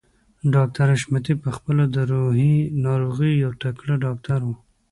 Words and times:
ډاکټر 0.53 0.85
حشمتي 0.93 1.33
په 1.43 1.49
خپله 1.55 1.83
د 1.95 1.97
روحي 2.11 2.55
ناروغيو 2.85 3.41
يو 3.43 3.51
تکړه 3.63 3.95
ډاکټر 4.05 4.39
و. 4.45 4.49